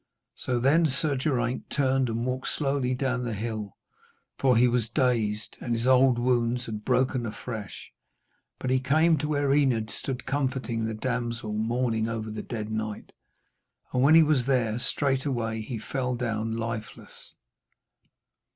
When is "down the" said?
2.95-3.35